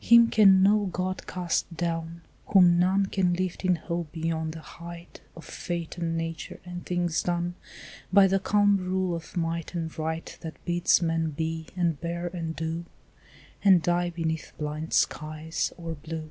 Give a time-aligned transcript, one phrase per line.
[0.00, 5.20] Him can no God cast down, whom none Can lift in hope beyond the height
[5.36, 7.54] Of fate and nature and things done
[8.10, 12.56] By the calm rule of might and right That bids men be and bear and
[12.56, 12.86] do,
[13.62, 16.30] And die beneath blind skies or blue.